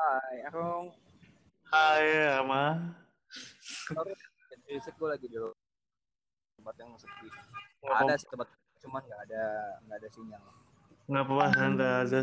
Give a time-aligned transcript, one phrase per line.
[0.00, 0.96] Hai, Arong.
[1.68, 2.72] Hai, Rama.
[3.92, 4.16] Sorry,
[4.64, 5.36] riset gue lagi di
[6.56, 7.28] tempat yang sepi.
[7.84, 8.48] Nggak Ada sih tempat,
[8.80, 9.44] cuman nggak ada
[9.84, 10.44] nggak ada sinyal.
[11.04, 12.22] nggak apa-apa, santai aja.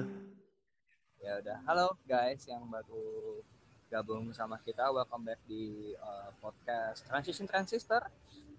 [1.21, 3.45] Ya udah, halo guys yang baru
[3.93, 8.09] gabung sama kita, welcome back di uh, podcast Transition Transistor.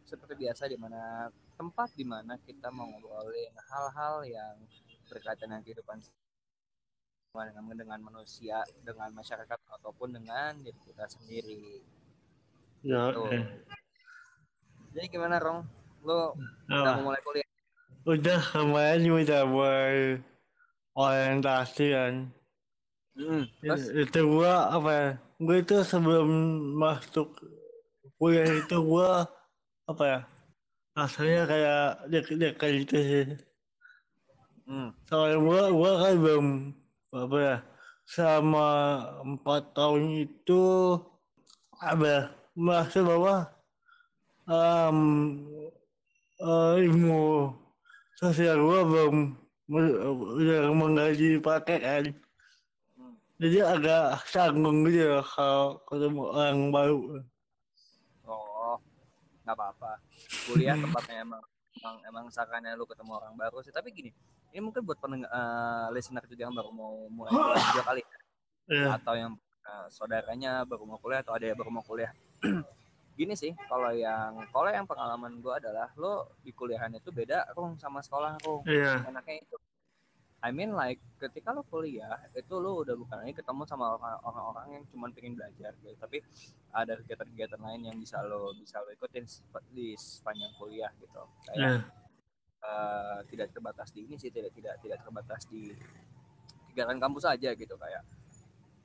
[0.07, 1.27] Seperti biasa di mana
[1.59, 4.55] tempat di mana kita mau ngobrolin hal-hal yang
[5.11, 5.99] berkaitan dengan kehidupan
[7.47, 11.79] dengan dengan manusia, dengan masyarakat ataupun dengan diri kita sendiri.
[12.83, 13.31] Ya, Tuh.
[13.31, 13.45] eh.
[14.95, 15.63] Jadi gimana, Rong?
[16.03, 16.35] Lo
[16.67, 16.91] udah Apa?
[16.99, 17.49] mau mulai kuliah?
[18.09, 19.97] Udah kemarin udah mulai
[20.97, 22.15] orientasi kan.
[23.19, 23.45] Hmm.
[23.61, 23.91] Terus?
[23.93, 25.09] Itu gua apa ya?
[25.43, 26.29] Gua itu sebelum
[26.79, 27.35] masuk
[28.17, 29.27] kuliah itu gua
[29.91, 30.21] apa ya?
[30.95, 33.27] Rasanya kayak dek-dek gitu sih.
[34.71, 34.91] Hmm.
[35.11, 36.47] Soalnya gua gua kan belum
[37.13, 37.57] apa ya?
[38.09, 38.69] Selama
[39.25, 40.65] empat tahun itu
[41.81, 42.23] apa ya?
[42.59, 43.35] Merasa bahwa
[44.49, 44.99] em,
[46.41, 47.55] eh, ilmu
[48.19, 49.17] sosial gua belum
[49.69, 52.05] udah menggaji pakai kan.
[53.39, 56.99] Jadi agak canggung gitu ya kalau ketemu orang baru.
[58.27, 58.75] Oh,
[59.47, 60.03] nggak apa-apa.
[60.43, 61.43] Kuliah tempatnya emang
[61.79, 63.71] emang emang sarannya lu ketemu orang baru sih.
[63.71, 64.11] Tapi gini,
[64.49, 68.19] ini mungkin buat pendengar eh, listener juga yang baru mau mulai kuliah kali ya.
[68.69, 69.33] Ya, atau yang
[69.65, 72.13] eh, saudaranya baru mau kuliah atau ada yang baru mau kuliah.
[73.19, 77.75] Gini sih, kalau yang kalau yang pengalaman gue adalah lo di kuliahan itu beda rung
[77.75, 78.63] sama sekolah rung.
[78.65, 79.57] iya, Enaknya itu.
[80.39, 84.67] I mean like ketika lo kuliah itu lo udah bukan lagi ketemu sama orang- orang-orang
[84.71, 86.23] yang cuma pengen belajar gitu, tapi
[86.71, 89.27] ada kegiatan-kegiatan lain yang bisa lo bisa lo ikutin
[89.75, 91.19] di sepanjang kuliah gitu.
[91.43, 91.71] Kayak iya,
[92.59, 95.71] eh, tidak terbatas di ini sih tidak tidak tidak terbatas di
[96.71, 98.03] kegiatan kampus aja gitu kayak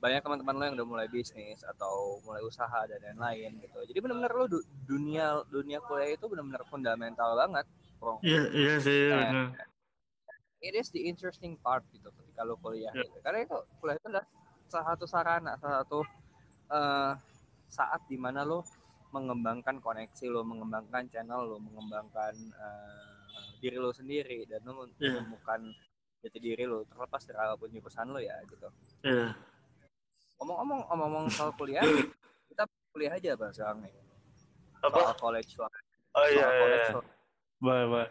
[0.02, 4.32] banyak teman-teman lo yang udah mulai bisnis atau mulai usaha dan lain-lain gitu jadi benar-benar
[4.36, 7.64] lo du- dunia dunia kuliah itu benar-benar fundamental banget
[7.96, 9.08] bro iya, iya sih.
[9.08, 9.56] Benar.
[10.60, 13.00] it is the interesting part gitu ketika lo kuliah Ya.
[13.08, 13.16] gitu.
[13.24, 14.26] karena itu kuliah itu adalah
[14.68, 16.00] salah satu sarana salah satu
[16.68, 17.12] eh,
[17.72, 18.60] saat di mana lo
[19.14, 23.13] mengembangkan koneksi lo mengembangkan channel lo mengembangkan eh,
[23.64, 25.16] diri lo sendiri dan lo Ya.
[25.16, 25.60] menemukan
[26.20, 28.68] jati diri lo terlepas dari apa pun jurusan lo ya gitu
[29.00, 29.32] Iya.
[30.36, 31.80] ngomong-ngomong ngomong soal kuliah
[32.52, 33.94] kita kuliah aja bang sekarang nih
[34.84, 34.96] Apa?
[35.00, 35.72] soal college soal,
[36.12, 36.60] Oh iya, soal iya.
[36.60, 37.00] college iya.
[37.58, 38.10] Baik, baik.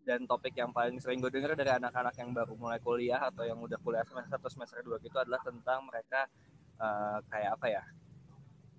[0.00, 3.60] dan topik yang paling sering gue dengar dari anak-anak yang baru mulai kuliah atau yang
[3.60, 6.24] udah kuliah semester 1 semester 2 gitu adalah tentang mereka
[6.76, 7.82] eh, kayak apa ya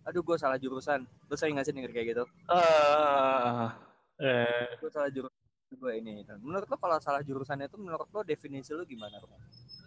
[0.02, 3.78] aduh gue salah jurusan lu sering nggak sih denger kayak gitu Ah,
[4.18, 5.41] eh, gue salah jurusan
[5.72, 9.18] gue ini menurut lo kalau salah jurusan itu menurut lo definisi lo gimana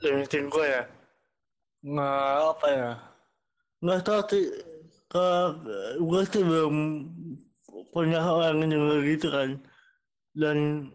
[0.04, 0.84] definisi gue ya.
[1.84, 2.90] Nggak apa ya?
[3.84, 4.46] Nggak tahu sih.
[5.08, 5.26] Ke
[6.00, 6.74] gue sih belum
[7.92, 9.60] punya orang yang gitu kan.
[10.34, 10.90] Dan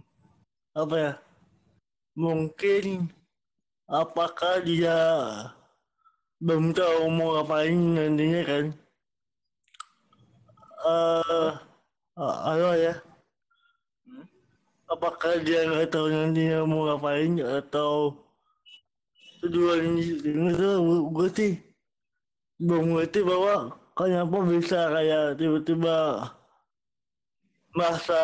[0.75, 1.13] apa ya?
[2.19, 3.07] Mungkin
[3.87, 4.97] apakah dia
[6.41, 8.65] belum tahu mau ngapain nantinya kan?
[10.89, 11.51] Eh,
[12.17, 12.93] halo ya.
[14.89, 18.17] Apakah dia nggak tahu nantinya mau ngapain atau
[19.45, 20.69] tujuan itu
[21.15, 21.53] gue sih
[22.59, 26.27] belum ngerti bahwa kenapa bisa kayak tiba-tiba
[27.71, 28.19] masa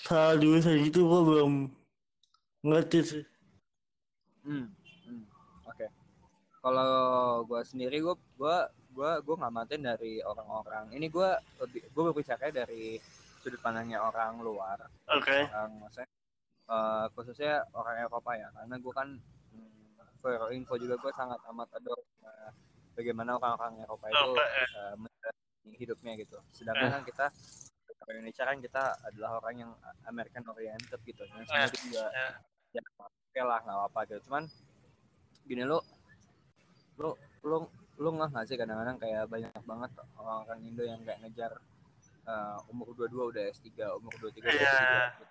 [0.00, 1.52] salah jurusan gitu gue belum
[2.64, 3.24] ngerti sih
[4.40, 4.72] Hmm,
[5.04, 5.22] hmm,
[5.68, 5.86] oke.
[6.64, 6.92] Kalau
[7.44, 8.56] gue sendiri gue gue
[8.96, 10.96] gue gue ngamatin dari orang-orang.
[10.96, 11.30] Ini gue
[11.60, 12.96] lebih gue berbicara dari
[13.40, 14.78] sudut pandangnya orang luar,
[15.08, 16.08] oke orang maksudnya
[16.70, 18.48] eh, khususnya orang Eropa ya.
[18.52, 19.08] Karena gue kan
[19.52, 22.50] hmm, for your info juga gue sangat amat adore eh,
[22.94, 26.38] bagaimana orang-orang Eropa itu eh, menjalani hidupnya gitu.
[26.52, 27.26] Sedangkan kan kita
[28.00, 29.70] orang Indonesia kan kita adalah orang yang
[30.08, 31.22] American oriented gitu.
[31.24, 32.32] Sebenarnya itu juga eh.
[32.76, 32.82] ya
[33.30, 34.42] oke lah nggak apa-apa gitu cuman
[35.46, 35.78] gini lo
[36.98, 37.14] lo
[37.46, 41.52] lo lo nggak nggak sih kadang-kadang kayak banyak banget orang-orang Indo yang kayak ngejar
[42.22, 44.72] eh, umur 22 udah S3 umur 23 udah Iya.
[44.72, 45.24] S3 gitu.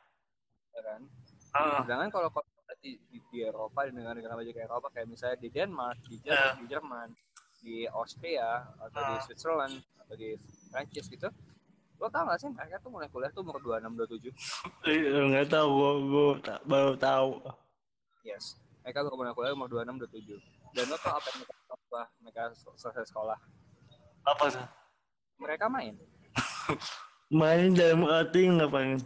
[0.69, 1.01] ya kan
[1.49, 2.45] Ah, sedangkan kalau kalau
[2.77, 6.53] di, di, di Eropa di negara-negara maju kayak Eropa kayak misalnya di Denmark di Jerman,
[6.55, 7.07] di Jerman
[7.59, 9.19] di Austria atau di Ah.
[9.19, 10.29] Switzerland atau di
[10.69, 11.27] Prancis gitu
[11.97, 14.31] lo tau gak sih mereka tuh mulai kuliah tuh umur 26 27
[14.95, 17.29] iya, nggak tahu gue gue ta- baru tahu
[18.21, 18.55] Yes.
[18.79, 20.39] Mereka baru mulai kuliah umur 26, 27.
[20.71, 22.41] Dan lo tau apa yang mereka lakukan setelah mereka
[22.75, 23.37] selesai sekolah?
[24.21, 24.65] apa tuh
[25.37, 25.93] Mereka main.
[27.29, 28.99] Main dalam arti ngapain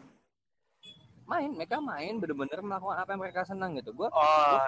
[1.24, 3.96] Main, mereka main bener-bener melakukan apa yang mereka senang gitu.
[3.96, 4.60] Gue oh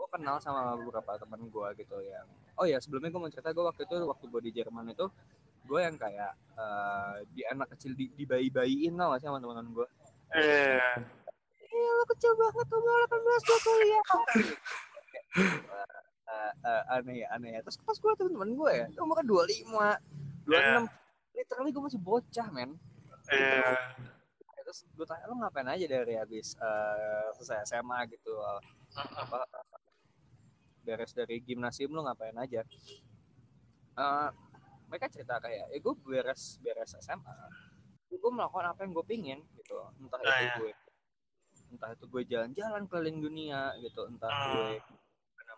[0.00, 2.24] gue kenal sama beberapa teman gue gitu yang
[2.56, 5.04] oh ya sebelumnya gue mau cerita gue waktu itu waktu gue di Jerman itu
[5.68, 9.88] gue yang kayak uh, di anak kecil di, dibayi-bayiin tau gak sih sama teman-teman gue
[10.30, 10.94] Iya.
[11.70, 14.04] Iya lo kecil banget umur 18 gue kuliah.
[14.06, 14.22] Uh,
[16.70, 17.60] uh, aneh ya aneh ya.
[17.66, 19.68] Terus pas gue teman-teman gue ya umur kan 25
[20.48, 20.86] 26
[21.40, 22.76] literally gue masih bocah men
[23.26, 23.96] Iya.
[24.60, 28.32] terus gue tanya lo ngapain aja dari habis uh, selesai SMA gitu
[28.92, 29.40] apa
[30.80, 32.60] beres dari gimnasium lo ngapain aja
[33.94, 34.28] uh,
[34.86, 37.34] mereka cerita kayak eh gue beres beres SMA
[38.10, 40.54] gue melakukan apa yang gue pingin gitu entah Ah, itu ya.
[40.58, 40.72] gue
[41.70, 44.44] entah itu gue jalan-jalan keliling dunia gitu entah Ah.
[44.50, 44.70] gue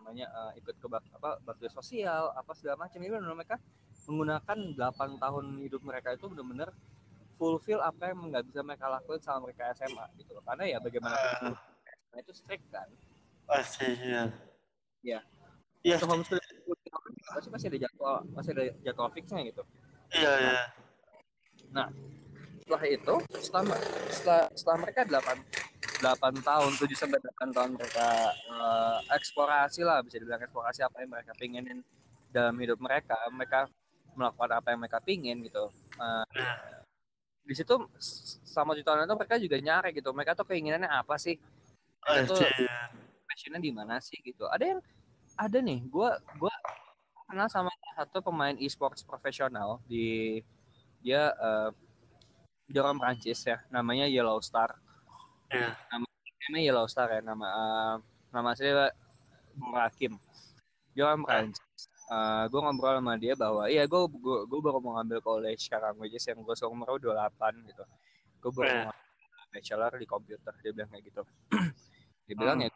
[0.03, 3.55] namanya uh, ikut ke bak apa bakti sosial apa segala macam itu benar mereka
[4.03, 6.75] menggunakan 8 tahun hidup mereka itu benar-benar
[7.39, 11.15] fulfill apa yang nggak bisa mereka lakuin sama mereka SMA gitu loh karena ya bagaimana
[11.15, 11.55] Ah.
[12.11, 12.91] nah, itu strict kan
[13.47, 14.27] Pasti iya.
[15.03, 15.19] Iya.
[15.83, 15.95] Iya.
[15.99, 16.51] Untuk homeschooling
[17.31, 19.63] pasti masih ada jadwal masih ada jadwal fixnya gitu
[20.11, 20.61] Iya, iya.
[22.59, 23.63] setelah itu setelah
[24.11, 25.72] setelah, setelah mereka 8
[26.03, 28.07] 8 tahun 7 sampai 8 tahun mereka
[28.51, 31.79] eh, eksplorasi lah bisa dibilang eksplorasi apa yang mereka pinginin
[32.35, 33.71] dalam hidup mereka mereka
[34.13, 35.71] melakukan apa yang mereka pingin gitu
[36.33, 36.53] Iya.
[37.43, 37.75] di situ
[38.47, 41.35] sama jutaan itu mereka juga nyari gitu mereka tuh keinginannya apa sih
[42.03, 42.65] Mereka tuh Pasti.
[43.27, 44.79] passionnya di mana sih gitu ada yang
[45.37, 46.53] ada nih gue gua
[47.29, 50.39] kenal sama satu pemain e-sports profesional di
[51.03, 51.69] dia eh,
[52.69, 54.77] dia orang Prancis ya namanya Yellow Star
[55.53, 55.69] Iya.
[56.43, 57.95] namanya Yellow Star ya nama eh,
[58.29, 58.89] nama saya
[59.53, 60.13] Bung Hakim
[60.91, 61.61] dia orang Prancis
[62.03, 64.01] Eh, gue ngobrol sama dia bahwa iya gue
[64.43, 67.07] gue baru mau ngambil college sekarang which is yang gue seumur 28
[67.63, 67.83] gitu
[68.43, 68.83] gue baru Eh.
[68.85, 68.95] mau
[69.49, 71.21] bachelor di komputer dia bilang kayak gitu
[72.27, 72.67] dia bilang Hmm.
[72.67, 72.69] ya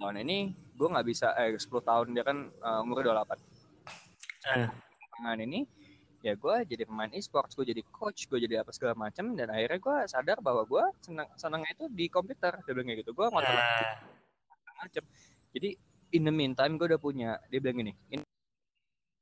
[0.00, 0.38] tahun ini
[0.74, 3.36] gue nggak bisa eh 10 tahun dia kan uh, umur 28
[4.48, 4.68] Eh.
[5.12, 5.60] tangan ini
[6.20, 9.80] ya gue jadi pemain e-sports gue jadi coach gue jadi apa segala macam dan akhirnya
[9.80, 13.56] gue sadar bahwa gue senang senangnya itu di komputer dia bilang kayak gitu gue ngotot
[13.56, 13.96] Eh.
[14.80, 15.04] macam
[15.56, 15.70] jadi
[16.12, 18.20] in the meantime gue udah punya dia bilang gini ini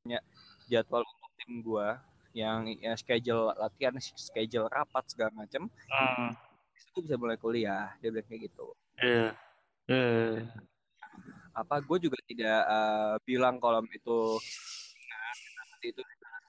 [0.03, 0.19] punya
[0.67, 1.89] jadwal untuk tim gue
[2.35, 6.35] yang ya, schedule latihan schedule rapat segala macam Hmm.
[6.75, 8.67] itu bisa mulai kuliah dia bilang kayak gitu
[8.99, 9.31] Iya.
[9.87, 10.50] Iya.
[11.55, 14.19] apa gue juga tidak eh, bilang kalau itu
[15.06, 15.35] nah,
[15.83, 16.03] itu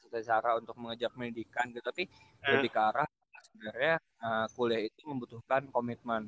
[0.10, 1.86] satu cara untuk mengejar pendidikan gitu.
[1.86, 2.04] Tapi
[2.44, 2.52] Eh.
[2.58, 3.08] lebih ke arah
[3.46, 6.28] sebenarnya eh, kuliah itu membutuhkan komitmen.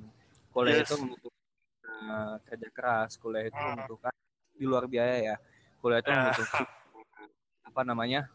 [0.53, 0.87] Kuliah Yes.
[0.87, 1.41] itu membutuhkan
[2.05, 3.11] eh, kerja keras.
[3.17, 3.67] Kuliah itu Hmm.
[3.75, 4.13] membutuhkan
[4.53, 5.35] di luar biaya ya.
[5.81, 6.65] Kuliah itu membutuhkan
[7.67, 8.29] apa namanya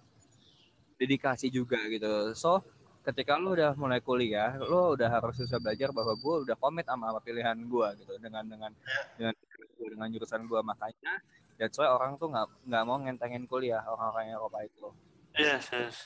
[0.96, 2.32] dedikasi juga gitu.
[2.34, 2.64] So
[3.06, 7.14] ketika lu udah mulai kuliah lu udah harus bisa belajar bahwa gue udah komit sama,
[7.14, 8.12] sama pilihan gue gitu.
[8.18, 8.72] Dengan dengan
[9.14, 9.34] dengan
[9.76, 11.20] dengan jurusan gue makanya
[11.60, 14.88] that's why orang tuh nggak nggak mau ngentengin kuliah orang-orang Eropa itu
[15.36, 15.96] Yes, yes.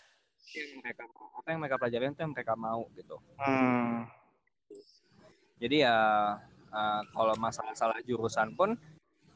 [0.51, 4.05] yang mereka apa yang mereka pelajarin itu yang mereka mau gitu Hmm.
[5.57, 5.97] jadi ya
[6.69, 8.75] uh, kalau masalah-salah jurusan pun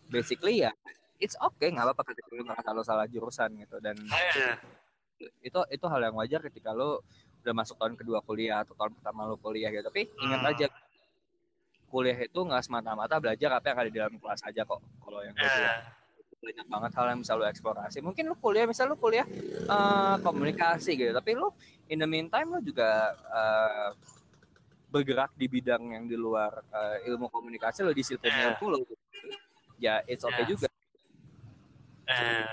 [0.06, 0.72] basically ya
[1.16, 4.58] it's okay nggak apa-apa ketika lu ngerasa lu salah jurusan gitu dan Iya.
[5.40, 6.98] itu itu hal yang wajar ketika lu
[7.40, 10.50] udah masuk tahun kedua kuliah atau tahun pertama lu kuliah gitu tapi ingat Hmm.
[10.50, 10.66] aja
[11.86, 15.30] kuliah itu nggak semata-mata belajar apa yang ada di dalam kelas aja kok kalau yang
[15.32, 15.54] gue Iya.
[15.54, 15.82] bilang
[16.44, 19.24] banyak banget hal yang bisa lu eksplorasi mungkin lu kuliah misal lu kuliah
[19.64, 21.48] eh, komunikasi gitu tapi lu
[21.88, 23.90] in the meantime lu juga eh,
[24.92, 28.54] bergerak di bidang yang di luar eh, ilmu komunikasi lo disiplin Iya.
[28.54, 28.78] ilmu lo
[29.80, 30.50] ya it's okay Iya.
[30.52, 30.68] juga
[32.04, 32.44] Iya.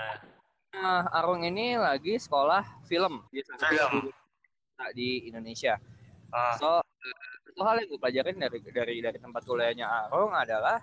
[0.72, 4.08] Nah, Arung ini lagi sekolah film di Film.
[4.08, 5.76] universitas di Indonesia.
[6.32, 6.56] Ah.
[6.56, 6.80] So,
[7.46, 10.80] satu hal yang gue pelajarin dari dari dari tempat kuliahnya Arung adalah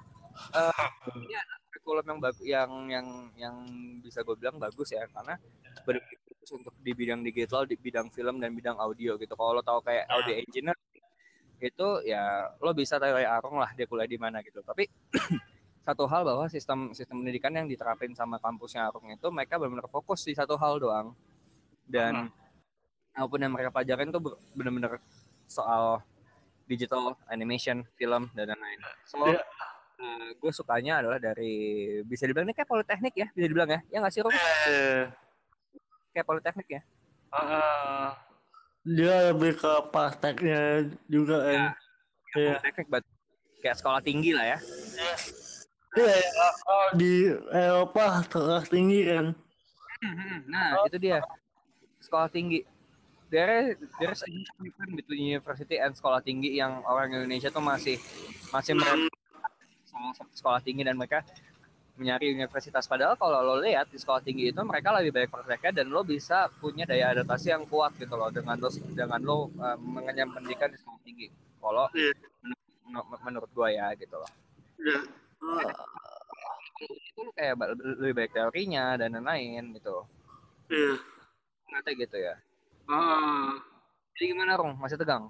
[0.56, 0.86] eh
[1.20, 3.08] ini ada kurikulum yang bagus yang yang
[3.40, 3.56] yang
[4.04, 5.40] bisa gue bilang bagus ya karena
[5.88, 9.34] benar-benar fokus untuk di bidang digital, di bidang film dan bidang audio gitu.
[9.34, 10.78] Kalau lo tahu kayak audio engineer
[11.60, 14.64] itu ya lo bisa tahu kayak Arung lah dia kuliah di mana gitu.
[14.64, 14.88] Tapi
[15.88, 20.24] satu hal bahwa sistem sistem pendidikan yang diterapin sama kampusnya Arung itu mereka benar-benar fokus
[20.28, 21.16] di satu hal doang.
[21.90, 22.30] Dan
[23.18, 25.02] apa pun yang mereka pelajarin tuh benar-benar
[25.50, 26.00] soal
[26.70, 28.80] digital animation film dan lain-lain.
[29.10, 29.18] So
[30.00, 30.32] Iya.
[30.32, 31.54] gue sukanya adalah dari
[32.08, 34.32] bisa dibilang ini kayak politeknik ya bisa dibilang ya ya nggak sih Rum?
[34.32, 35.12] Iya.
[36.12, 36.82] kayak politeknik ya
[37.30, 38.18] Ah.
[38.82, 41.62] Dia lebih ke prakteknya juga kan.
[42.34, 42.58] Iya.
[42.58, 43.04] politeknik but
[43.60, 44.60] kayak sekolah tinggi lah ya
[45.90, 47.14] Iya, ya, kalau di
[47.50, 49.26] Eropa kelas tinggi kan.
[50.48, 51.20] nah itu dia
[52.00, 52.64] sekolah tinggi
[53.28, 57.60] there there is a huge difference between university and sekolah tinggi yang orang Indonesia tuh
[57.60, 58.00] masih
[58.50, 59.06] masih merem
[60.34, 61.22] sekolah tinggi dan mereka
[62.00, 62.88] mencari universitas.
[62.88, 66.48] Padahal kalau lo lihat di sekolah tinggi itu mereka lebih banyak prakteknya dan lo bisa
[66.64, 70.80] punya daya adaptasi yang kuat gitu loh dengan lo dengan lo uh, mengenyam pendidikan di
[70.80, 71.28] sekolah tinggi.
[71.60, 72.12] Kalau Iya.
[72.88, 74.32] menurut, menurut gua ya gitu loh.
[74.80, 75.00] Ya.
[75.44, 75.72] Ah,
[76.80, 77.56] itu kayak
[78.00, 80.08] lebih baik teorinya dan lain-lain gitu.
[80.72, 80.96] Iya.
[81.70, 82.34] ternyata gitu ya.
[82.90, 83.54] Ah,
[84.18, 85.30] jadi gimana Rong masih tegang?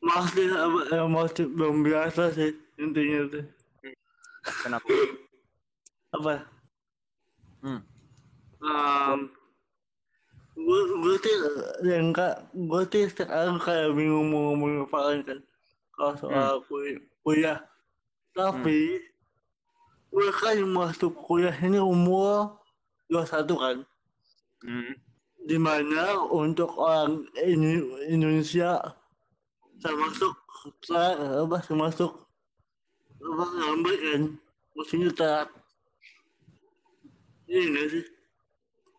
[0.00, 3.44] Masih apa ya masih belum biasa sih intinya tuh.
[4.62, 4.88] Kenapa
[6.16, 6.34] Apa?
[7.62, 7.80] hmm.
[8.58, 9.30] Um,
[10.58, 11.36] gue gue sih
[11.86, 15.38] yang kak gue sih sekarang kayak bingung mau ngomong apa kan
[15.94, 17.58] kalau soal kuliah, kuliah.
[18.34, 18.98] tapi
[20.10, 22.58] gue kan masuk kuliah ini umur
[23.10, 23.78] 21 kan
[24.58, 24.90] Hmm.
[25.46, 27.78] di mana untuk orang ini
[28.10, 28.82] Indonesia
[29.78, 30.34] termasuk
[30.82, 32.26] saya apa termasuk
[33.18, 34.22] apa lambat kan?
[34.78, 35.48] Maksudnya telat
[37.48, 38.04] ini enggak sih?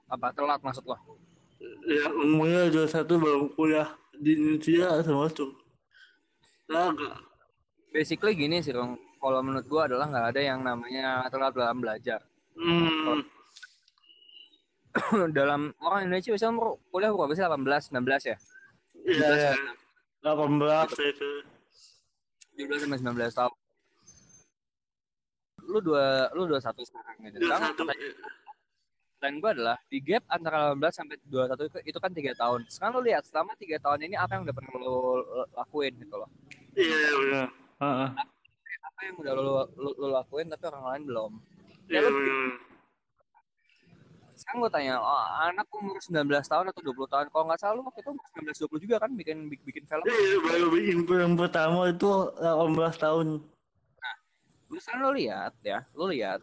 [0.09, 0.97] Apa telat maksud lo?
[1.87, 5.49] Ya umurnya 21 baru kuliah di Indonesia termasuk
[6.69, 7.17] nah enggak
[7.89, 12.23] basically gini sih Rong kalau menurut gua adalah nggak ada yang namanya telat dalam belajar.
[12.55, 13.19] Hmm,
[15.37, 17.43] dalam orang Indonesia biasanya umur kuliah berapa sih?
[17.43, 18.37] 18 19 ya?
[19.03, 19.53] Ya, ya
[20.23, 21.31] 18 itu.
[22.55, 23.58] 17 sampai 19 tahun
[25.69, 27.45] lu dua lu dua satu sekarang gitu.
[27.45, 27.93] Sekarang 21
[29.19, 32.63] dan gue adalah di gap antara 18 sampai 21 itu, itu kan tiga tahun.
[32.71, 34.95] Sekarang lu lihat selama tiga tahun ini apa yang udah pernah lu
[35.59, 36.29] lakuin gitu loh?
[36.73, 37.47] Iya benar
[37.79, 38.09] Heeh.
[38.79, 39.43] apa yang udah lu,
[39.75, 41.31] lu, lu lakuin tapi orang lain belum?
[41.91, 42.69] Iya benar
[44.39, 47.25] sekarang gue tanya oh, anak umur 19 tahun atau 20 tahun?
[47.27, 50.03] Kalau nggak salah lu waktu itu umur 19 20 juga kan bikin bikin film.
[50.07, 52.09] Iya, baru bikin film pertama itu
[52.39, 53.27] 18 tahun.
[54.69, 56.41] Kan lo lihat ya, lo lihat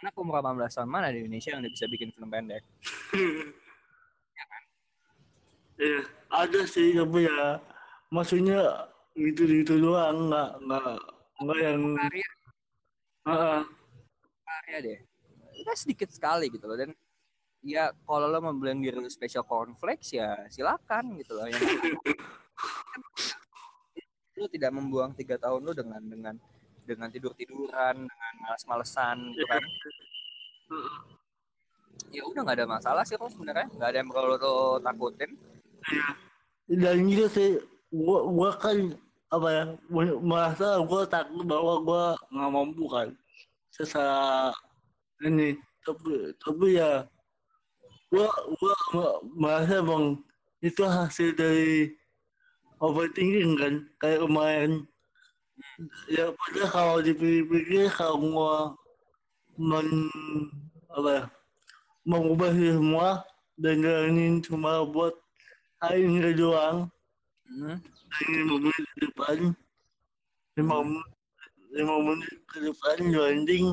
[0.00, 2.64] anak umur 18 tahun mana di Indonesia yang udah bisa bikin film pendek?
[5.78, 7.62] Iya, ada sih tapi ya
[8.10, 10.98] maksudnya gitu-gitu doang, nggak nggak
[11.38, 12.28] nggak yang Karya,
[14.42, 14.98] karya deh.
[15.54, 16.90] Itu sedikit sekali gitu loh dan
[17.62, 21.46] ya kalau lo mau bilang diri lo special cornflakes ya silakan gitu loh.
[21.46, 21.62] Yang
[24.42, 26.34] lo tidak membuang tiga tahun lo dengan dengan
[26.88, 29.62] dengan tidur tiduran, dengan malas-malesan gitu kan.
[32.14, 35.34] Ya udah nggak ada masalah sih kok sebenarnya, nggak ada yang perlu lo takutin.
[36.70, 37.50] Dan gitu sih,
[37.92, 38.96] gua gua kan
[39.28, 39.64] apa ya
[40.24, 43.08] merasa gua takut bahwa gua nggak mampu kan
[43.68, 44.48] secara
[45.20, 45.52] ini
[45.84, 47.04] tapi tapi ya
[48.08, 48.76] gua gua
[49.36, 50.16] merasa bang
[50.64, 51.92] itu hasil dari
[52.80, 54.88] overthinking kan kayak kemarin
[56.10, 58.54] ya padahal kalau dipikir-pikir kalau gua
[59.58, 60.08] men
[60.94, 61.24] apa ya
[62.06, 63.08] mengubah semua
[63.58, 65.14] dan jalanin cuma buat
[65.82, 66.86] hari ini doang
[67.48, 67.80] Hmm.
[68.28, 69.56] lima menit ke depan
[70.60, 71.10] lima menit
[71.72, 73.72] lima menit ke depan landing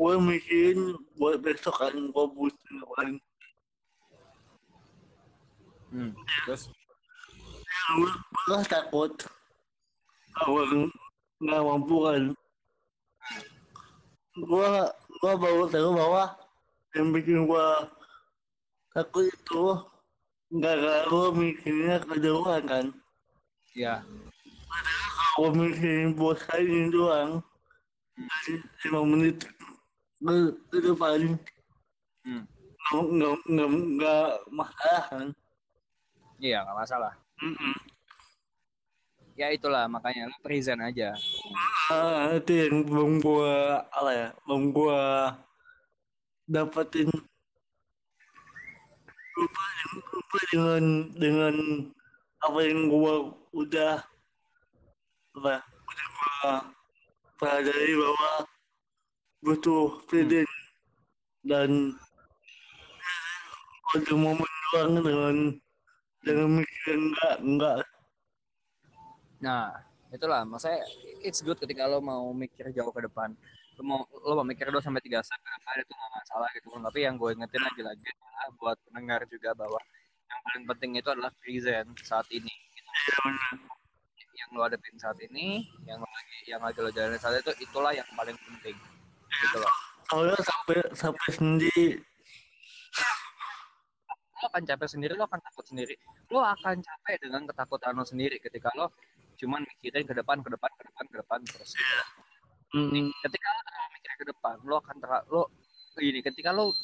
[0.00, 3.20] gue mikirin buat besok kan gue butuh ngapain
[5.92, 6.16] Hmm.
[6.48, 6.72] Terus
[8.00, 9.12] gue gue takut
[10.36, 10.62] kalau
[11.40, 12.22] nggak mampu kan
[14.36, 14.70] gue
[15.16, 16.24] gue baru tahu bahwa
[16.92, 17.68] yang bikin gue
[18.92, 19.64] takut itu
[20.52, 22.86] nggak gue mikirnya kejauhan kan
[23.72, 24.04] ya
[25.36, 27.44] Aku mikirin buat hari ini doang.
[28.80, 29.44] Lima menit
[30.72, 31.36] ke, depan.
[32.24, 32.42] Hmm.
[32.88, 33.68] Nggak, nggak,
[34.00, 35.26] nggak, masalah kan.
[36.40, 37.12] Iya, nggak masalah.
[37.44, 37.74] Mm-mm.
[39.36, 41.12] Ya itulah makanya lu present aja.
[41.92, 45.36] Ah, itu yang belum gua, apa ya, belum gua
[46.48, 47.12] dapetin.
[49.36, 49.64] Lupa,
[50.16, 51.54] lupa dengan, dengan
[52.40, 54.00] apa yang gua udah,
[55.36, 56.40] apa udah gua
[57.36, 58.32] pelajari bahwa
[59.44, 60.48] butuh present
[61.44, 61.92] dan
[63.92, 65.36] ada momen doang dengan
[66.24, 67.76] dengan mikir enggak enggak
[69.40, 69.72] Nah,
[70.08, 70.80] itulah maksudnya
[71.20, 73.34] it's good ketika lo mau mikir jauh ke depan.
[73.76, 76.66] Lo mau lo mau mikir 2 sampai 3 step ke depan itu nggak masalah gitu.
[76.72, 79.80] Tapi yang gue ingetin lagi-lagi adalah buat pendengar juga bahwa
[80.26, 82.52] yang paling penting itu adalah present saat ini.
[82.72, 83.20] Gitu.
[84.36, 87.92] Yang lo hadapin saat ini, yang lo lagi yang lagi lo jalanin saat itu itulah
[87.92, 88.76] yang paling penting.
[89.26, 89.74] Gitu loh.
[90.06, 91.98] kalau sampai sampai sendiri
[94.36, 95.96] lo akan capek sendiri, lo akan takut sendiri.
[96.28, 98.92] Lo akan capek dengan ketakutan lo sendiri ketika lo
[99.36, 101.72] cuman mikirin ke depan, ke depan, ke depan, ke depan terus.
[102.74, 103.08] Hmm.
[103.22, 105.42] ketika lo terlalu mikirin ke depan lo akan terlalu lo
[105.96, 106.74] gini ketika lo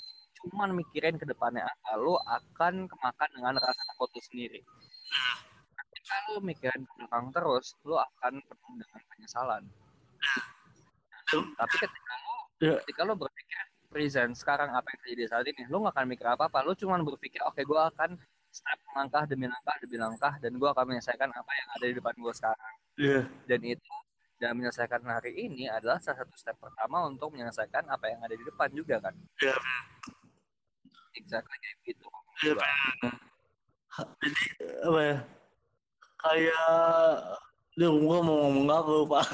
[0.40, 4.62] cuman mikirin ke depannya apa lo akan kemakan dengan rasa takut lo sendiri
[5.74, 9.62] ketika lo mikirin ke belakang terus lo akan penuh dengan penyesalan
[11.58, 12.32] tapi ketika lo
[12.62, 12.78] Ya.
[12.86, 13.58] ketika lo berpikir
[13.90, 17.02] present sekarang apa yang terjadi saat ini lo gak akan mikir apa apa lo cuman
[17.02, 18.14] berpikir oke gue akan
[18.52, 22.14] step langkah demi langkah demi langkah dan gue akan menyelesaikan apa yang ada di depan
[22.14, 23.20] gue sekarang Iya.
[23.48, 23.94] dan itu
[24.36, 28.44] dan menyelesaikan hari ini adalah salah satu step pertama untuk menyelesaikan apa yang ada di
[28.44, 29.56] depan juga kan Iya.
[31.16, 32.06] exactly kayak gitu
[32.42, 32.58] Iya,
[34.18, 34.42] Jadi
[34.88, 35.16] apa ya?
[36.16, 36.64] Kayak
[37.76, 39.20] dia gua mau ngomong apa lupa.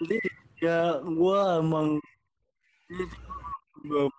[0.00, 0.18] Jadi
[0.58, 2.00] ya gua emang
[3.84, 4.10] belum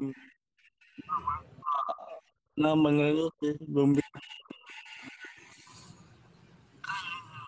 [2.54, 3.98] namanya itu sih belum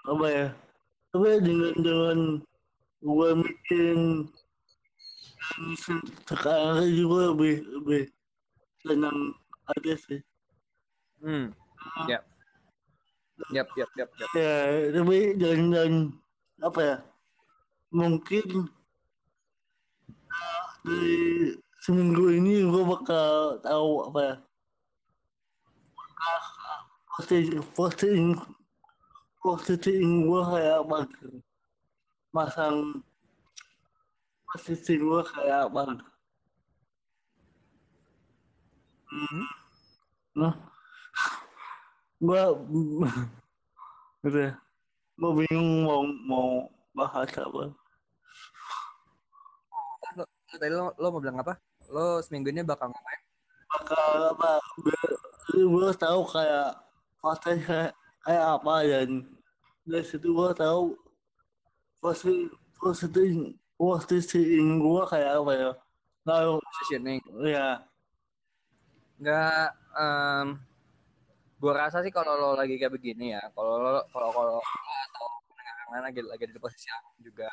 [0.05, 0.48] apa ya?
[1.13, 2.19] Tapi dengan dengan
[3.01, 4.29] gua bikin
[6.25, 8.03] sekarang juga lebih lebih
[8.86, 9.34] senang
[9.77, 10.22] aja sih.
[11.22, 11.50] Hmm.
[12.10, 12.24] Yap.
[13.53, 14.29] Yap yap yap yap.
[14.38, 15.93] Ya tapi dan dan
[16.62, 16.98] apa ya?
[17.95, 18.67] Mungkin
[20.29, 21.01] uh, di
[21.86, 24.36] seminggu ini gue bakal tahu apa ya.
[27.13, 28.34] Posting posting
[29.38, 31.06] posting gue kayak apa
[32.34, 33.06] masang
[34.50, 36.01] posting gue kayak apa
[39.15, 39.48] Hmm?
[40.36, 40.51] nah
[42.20, 42.51] gua
[44.27, 44.51] gitu ya
[45.15, 46.48] gua bingung mau mau
[46.92, 47.72] bahas apa.
[50.51, 51.56] Tadi lo, lo mau bilang apa
[51.96, 53.22] lo seminggu ini bakal ngapain?
[53.72, 54.60] Bakal apa?
[55.56, 56.75] Gua tahu kayak
[57.24, 57.92] fase kayak
[58.28, 59.10] kayak apa dan
[59.88, 61.00] dari situ gua tahu
[62.04, 65.72] posisi posisi posisiin gua kayak apa ya?
[66.28, 67.24] Lalu positioning.
[67.48, 67.80] Ya
[69.16, 70.48] nggak em
[71.55, 74.64] gue rasa sih kalau lo lagi kayak begini ya kalau lo kalau kalau lo
[75.08, 77.48] atau pendengar lagi lagi di posisi yang juga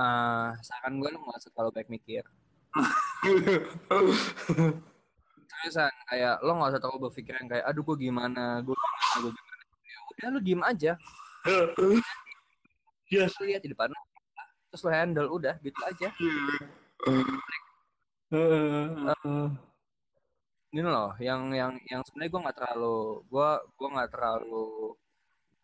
[0.00, 2.24] eh saran gue lo nggak usah terlalu baik mikir
[5.64, 8.60] seriusan kayak lo nggak usah terlalu berpikir yang kayak aduh gue gimana?
[8.60, 9.16] Gue gimana?
[9.22, 9.62] Gue gimana?
[9.64, 10.92] Ya udah lo diem aja.
[13.08, 14.00] Yes lo lihat di depan lo.
[14.68, 16.08] Terus lo handle udah gitu aja.
[20.74, 24.92] Gini loh yang yang yang sebenarnya gue nggak terlalu gue gue nggak terlalu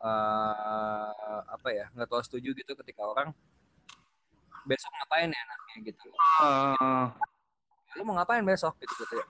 [0.01, 3.37] eh apa ya nggak terlalu setuju gitu ketika orang
[4.69, 6.07] besok ngapain ya anaknya gitu.
[6.41, 7.09] Ah,
[7.97, 9.27] lu mau ngapain besok gitu gitu ya.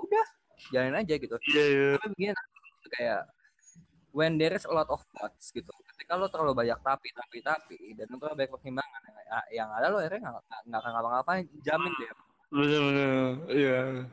[0.00, 0.26] Udah
[0.72, 1.36] jalanin aja gitu.
[1.52, 1.88] Iya iya.
[1.98, 2.32] Tapi begini
[2.86, 3.22] kayak
[4.14, 5.68] when there is a lot of thoughts gitu.
[5.94, 9.16] Ketika lo terlalu banyak tapi tapi tapi dan lo terlalu banyak pertimbangan yang,
[9.64, 12.10] yang ada lo akhirnya nggak akan ngapa-ngapain jamin deh
[12.46, 14.06] benar-benar iya.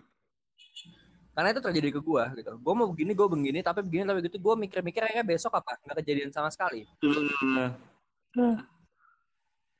[1.34, 2.52] Karena itu terjadi ke gue gitu.
[2.62, 4.38] Gue mau begini gue begini tapi begini tapi gitu.
[4.38, 5.78] Gue mikir-mikir akhirnya besok apa?
[5.82, 6.86] Nggak kejadian sama sekali.
[7.02, 8.72] Benar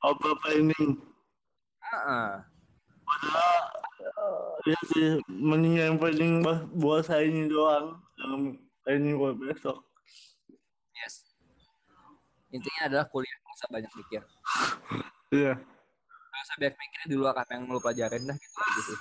[0.04, 0.80] apa apa ini?
[1.80, 2.30] Heeh.
[4.64, 8.56] ya sih mending yang penting buat buat saya ini doang yang
[8.88, 9.80] ini buat besok.
[10.96, 11.36] Yes.
[12.52, 14.22] Intinya adalah kuliah nggak usah banyak mikir.
[15.34, 15.58] Iya.
[15.58, 18.98] Nggak usah banyak mikir di luar apa yang lo pelajarin dah gitu aja sih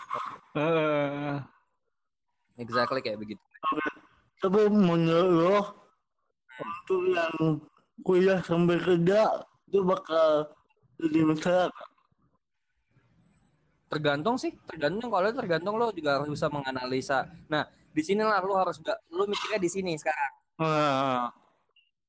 [0.57, 1.35] Eh,
[2.57, 3.43] exactly kayak begitu.
[4.41, 5.57] Tapi menurut lo
[6.57, 7.61] untuk yang
[8.01, 10.49] kuliah sampai kerja itu bakal
[11.25, 11.89] masalah nggak?
[13.93, 15.13] tergantung sih tergantung.
[15.13, 17.29] Kalau tergantung lo juga harus bisa menganalisa.
[17.45, 20.33] Nah di sinilah lo harus nggak lo mikirnya di sini sekarang.
[20.57, 21.29] Ah,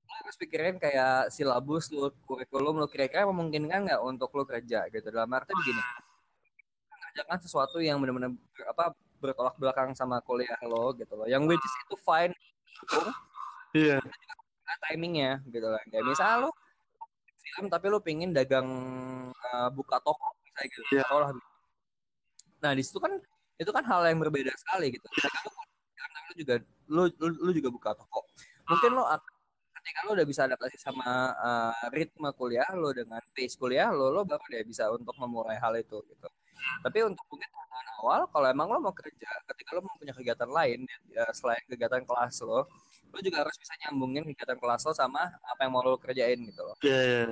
[0.08, 5.12] lo harus pikirin kayak silabus lo kurikulum lo kira-kira memungkinkan nggak untuk lo kerja gitu.
[5.12, 5.82] Dalam arti begini.
[6.88, 8.84] Mengerjakan sesuatu yang benar-benar ber- apa
[9.20, 11.28] bertolak belakang sama kuliah lo gitu loh.
[11.28, 12.32] Yang which is itu fine.
[13.76, 14.00] Iya.
[14.64, 15.84] Nah, timingnya gitu kan.
[15.92, 16.50] Kayak misal lo
[17.54, 18.66] film tapi lo pingin dagang
[19.32, 20.82] uh, buka toko misalnya gitu.
[20.98, 21.04] Iya.
[21.06, 21.32] Taruh lah.
[22.64, 23.12] nah di situ kan
[23.60, 25.06] itu kan hal yang berbeda sekali gitu.
[25.14, 25.50] Ketika lo
[25.94, 26.54] karena lo juga
[26.90, 28.26] lo, lo juga buka toko.
[28.66, 29.30] Mungkin lo ak-
[29.78, 34.20] ketika lo udah bisa adaptasi sama uh, ritme kuliah lo dengan pace kuliah lo lo
[34.24, 36.28] baru deh bisa untuk memulai hal itu gitu.
[36.80, 37.50] Tapi untuk mungkin
[38.00, 42.02] awal kalau emang lo mau kerja ketika lo mau punya kegiatan lain ya, selain kegiatan
[42.04, 42.64] kelas lo
[43.14, 46.60] lo juga harus bisa nyambungin kegiatan kelas lo sama apa yang mau lo kerjain gitu
[46.66, 46.76] loh.
[46.82, 47.24] Iya iya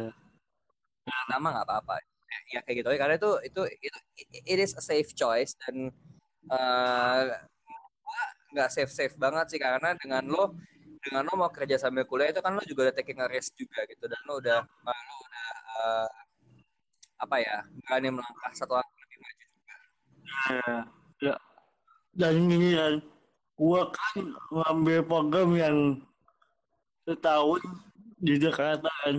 [1.02, 1.94] pertama nggak apa-apa.
[2.54, 3.98] Ya kayak gitu karena itu itu itu
[4.46, 5.90] it is a safe choice dan
[6.48, 7.22] eh,
[8.00, 8.22] gua
[8.54, 9.60] nggak safe safe banget sih.
[9.60, 10.54] Karena dengan lo
[11.02, 13.82] dengan lo mau kerja sambil kuliah itu kan lo juga udah taking a risk juga
[13.90, 14.06] gitu.
[14.06, 15.48] Dan lo udah uh, lo udah
[15.82, 16.08] uh,
[17.22, 19.74] apa ya berani melangkah satu langkah lebih maju juga.
[20.42, 20.76] Ya,
[21.22, 21.34] ya.
[22.12, 22.94] Dan ini kan,
[23.56, 25.76] gua kan ngambil program yang
[27.08, 27.62] setahun
[28.22, 29.16] di Jakarta kan.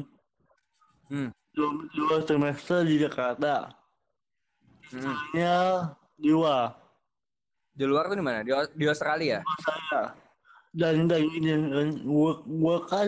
[1.11, 1.29] Hmm.
[1.53, 3.69] Dua, dua semester di Jakarta.
[4.89, 5.13] Hmm.
[5.33, 5.55] Hanya
[6.17, 6.73] dua.
[7.73, 8.41] Di luar tuh di mana?
[8.41, 9.41] Di, di Australia.
[9.61, 10.13] Saya.
[10.73, 13.07] Dan dan ini kan, gua, gua kan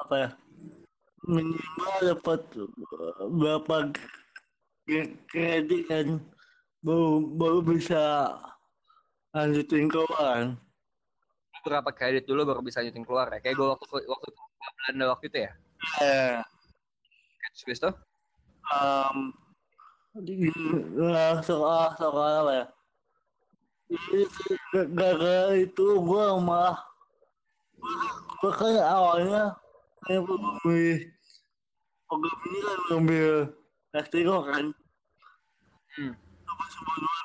[0.00, 0.28] apa ya?
[1.24, 3.76] Minimal dapat uh, berapa
[5.32, 6.20] kredit kan
[6.84, 8.28] baru baru bisa
[9.34, 10.54] lanjutin keluar.
[11.64, 13.40] Berapa kredit dulu baru bisa nyeting keluar ya?
[13.42, 14.28] Kayak gue waktu waktu
[14.78, 15.52] Belanda waktu itu ya.
[16.00, 16.38] Eh,
[17.54, 17.94] Swiss tuh.
[18.72, 19.30] um,
[20.24, 20.48] di,
[21.44, 22.66] soal soal apa ya?
[24.90, 26.78] Gara-gara itu gua malah
[28.40, 29.54] gua kan awalnya
[30.08, 31.12] saya memilih
[32.08, 33.32] program ini kan ngambil
[33.94, 34.64] Lestiko kan.
[35.94, 36.12] Hmm.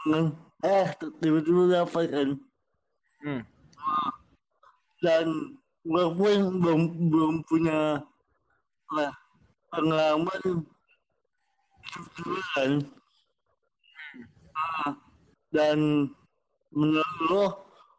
[0.05, 0.25] kan.
[0.59, 0.87] Eh,
[1.23, 2.29] tiba-tiba dapat kan.
[3.23, 3.41] Hmm.
[4.99, 5.55] Dan
[5.87, 8.03] gua pun belum belum punya
[8.99, 9.09] ya,
[9.71, 10.43] pengalaman
[11.87, 12.71] hidup kan.
[14.59, 14.91] Ah,
[15.55, 16.11] dan
[16.75, 17.45] menurut lo,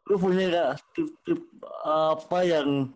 [0.05, 1.41] lo punya gak tip-tip
[1.89, 2.93] apa yang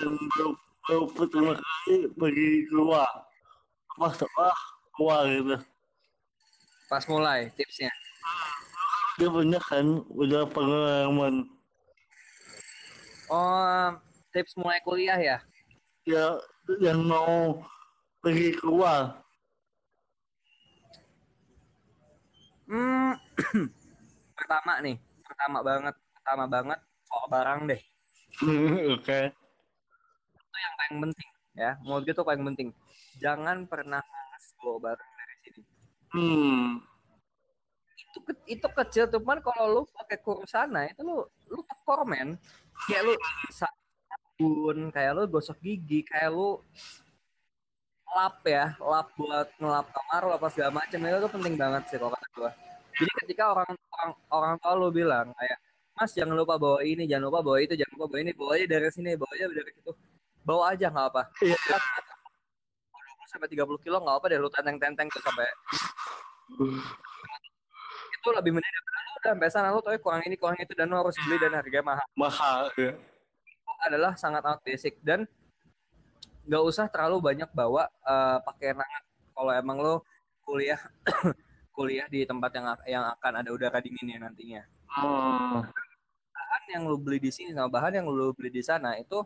[0.00, 0.50] yang baru,
[0.84, 3.08] baru pertama kali pergi keluar
[3.96, 4.58] pas sekolah
[4.96, 5.56] keluar gitu
[6.92, 7.88] Pas mulai tipsnya.
[9.20, 11.46] Dia punya kan udah pengalaman
[13.32, 13.96] Oh,
[14.36, 15.38] tips mulai kuliah ya?
[16.04, 16.36] ya
[16.84, 17.64] yang mau
[18.20, 19.22] pergi keluar
[22.72, 23.12] Hmm.
[24.38, 27.80] pertama nih, pertama banget, pertama banget soal barang deh.
[28.96, 29.20] oke
[30.32, 31.70] Itu yang paling penting ya.
[31.84, 32.68] Menurut gue itu paling penting.
[33.20, 35.62] Jangan pernah males bawa barang dari sini.
[36.16, 36.91] hmm
[38.12, 42.36] Itu ke- itu kecil cuman kalau lu pakai kursana itu lu lu tekor men.
[42.84, 43.12] Kayak lu
[43.48, 46.60] sabun, kayak lu gosok gigi, kayak lu
[48.12, 51.96] lap ya, lap buat ngelap kamar lu apa segala macam itu tuh penting banget sih
[51.96, 52.50] kalau kata gua.
[52.92, 55.56] Jadi ketika orang orang orang tua lu bilang kayak
[55.96, 58.66] Mas jangan lupa bawa ini, jangan lupa bawa itu, jangan lupa bawa ini, bawa aja
[58.68, 59.92] dari sini, bawa aja dari situ.
[60.44, 61.22] Bawa aja nggak apa.
[61.40, 61.56] Iya.
[61.56, 65.48] 20 sampai 30 kilo nggak apa deh lu tenteng-tenteng tuh sampai
[68.22, 70.86] itu lebih mending daripada lu udah sampai sana lu tuh kurang ini kurang itu dan
[70.86, 72.06] lu harus beli dan harganya mahal.
[72.14, 72.94] mahal ya
[73.42, 75.26] Itu adalah sangat out basic dan
[76.46, 79.04] nggak usah terlalu banyak bawa eh, pakaian hangat.
[79.34, 79.94] Kalau emang lu
[80.46, 80.78] kuliah
[81.76, 84.62] kuliah di tempat yang yang akan ada udara dingin ya nantinya.
[85.02, 85.66] oh.
[86.30, 89.24] bahan yang lu beli di sini sama bahan yang lu beli di sana itu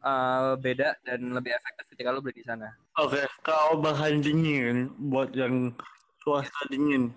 [0.00, 2.72] uh, beda dan lebih efektif ketika lu beli di sana.
[2.96, 5.76] oke kalau bahan dingin buat yang
[6.24, 7.12] suasana dingin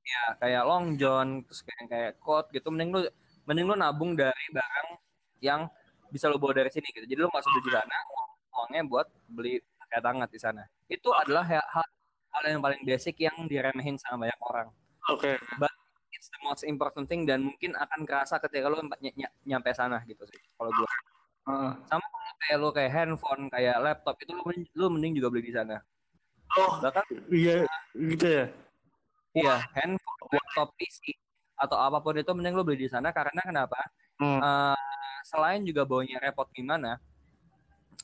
[0.00, 3.00] Ya, kayak long john, terus kayak kayak coat gitu, mending lu
[3.44, 4.88] mending lu nabung dari barang
[5.38, 5.68] yang
[6.08, 7.06] bisa lu bawa dari sini gitu.
[7.06, 10.62] Jadi lu nggak usah di sana, uang- uangnya buat beli pakai hangat di sana.
[10.86, 11.86] Itu adalah hal, hal
[12.30, 14.68] hal yang paling basic yang diremehin sama banyak orang.
[15.08, 15.30] oke
[16.10, 20.04] It's the most important thing dan mungkin akan kerasa ketika lu ny- ny- nyampe sana
[20.04, 20.36] gitu sih.
[20.52, 20.88] Kalau gua
[21.48, 21.72] Ah.
[21.88, 22.04] sama
[22.38, 25.80] kayak lu kayak handphone, kayak laptop itu lu mending, lu mending juga beli di sana.
[26.56, 28.44] oh Bahkan iya gitu ya
[29.36, 31.14] iya, handphone, laptop, PC
[31.60, 33.78] atau apa pun itu mending lu beli di sana karena kenapa?
[34.16, 34.40] Hmm.
[34.40, 34.76] Eh,
[35.28, 36.96] selain juga baunya repot gimana?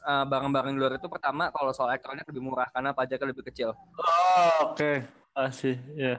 [0.07, 3.75] eh, barang-barang di luar itu pertama kalau soal elektronik lebih murah karena pajaknya lebih kecil.
[3.75, 5.03] oh, oke
[5.37, 6.17] asih ya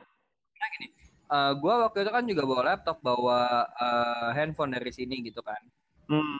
[0.58, 0.88] Nah gini,
[1.32, 5.62] eh, gua waktu itu kan juga bawa laptop, bawa eh, handphone dari sini gitu kan.
[6.10, 6.40] hmm.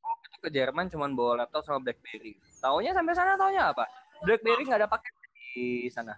[0.00, 2.38] Waktu itu ke Jerman cuman bawa laptop sama BlackBerry.
[2.62, 3.84] Taunya sampai sana taunya apa?
[4.24, 5.12] BlackBerry nggak ada paket
[5.52, 6.14] di sana.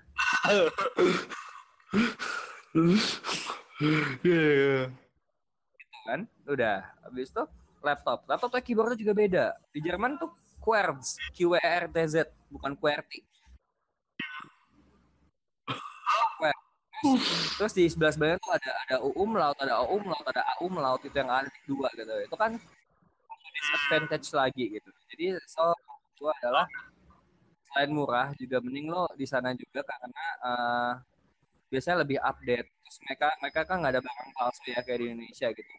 [4.22, 4.80] Iya, iya.
[5.74, 6.20] Gitu kan?
[6.46, 6.78] Udah.
[7.02, 7.42] Habis itu
[7.82, 8.18] laptop.
[8.30, 9.44] Laptop tuh keyboardnya juga beda.
[9.74, 13.24] Di Jerman tuh Quartz, Q W E R T Z, bukan QWERTY.
[17.56, 21.00] Terus di sebelah sebelahnya tuh ada ada U umlaut, ada O umlaut, ada A umlaut
[21.00, 22.12] itu yang ada dua gitu.
[22.28, 22.60] Itu kan
[23.56, 24.88] disadvantage lagi gitu.
[25.16, 25.72] Jadi so
[26.12, 26.68] itu adalah
[27.72, 30.92] selain murah juga mending lo di sana juga karena eh,
[31.70, 32.68] biasanya lebih update.
[32.68, 35.72] Terus mereka mereka kan nggak ada barang palsu ya kayak di Indonesia gitu.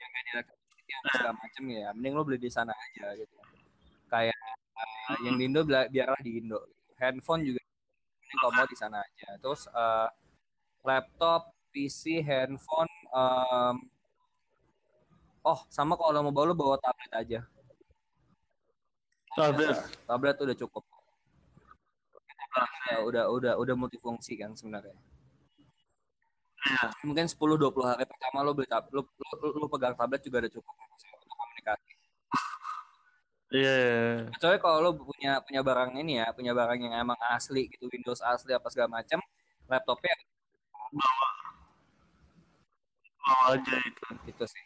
[0.00, 1.88] Yang kayak di elektronik yang segala macem ya.
[1.92, 3.36] Mending lo beli di sana aja gitu.
[4.08, 4.38] Kayak
[4.74, 6.58] eh, yang di Indo biarlah di Indo.
[6.98, 9.28] Handphone juga mending kalau mau di sana aja.
[9.38, 10.08] Terus eh,
[10.84, 13.76] laptop, PC, handphone, em,
[15.44, 17.40] oh sama kalau mau bawa lo bawa tablet aja
[19.36, 19.76] tablet
[20.08, 20.84] tablet udah cukup
[22.88, 24.96] ya, udah udah udah multifungsi kan sebenarnya
[26.64, 26.88] Iya.
[27.04, 30.72] mungkin 10-20 hari pertama lo beli tablet lo, lo, lo pegang tablet juga udah cukup
[30.72, 31.92] untuk komunikasi
[33.52, 34.32] iya iya.
[34.32, 38.24] kecuali kalau lo punya punya barang ini ya punya barang yang emang asli gitu Windows
[38.24, 39.20] asli apa segala macam
[39.68, 40.16] laptopnya
[40.96, 41.28] bawa
[43.52, 44.64] aja itu gitu sih